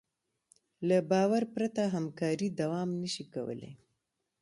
[0.87, 3.71] له باور پرته همکاري دوام نهشي کولی.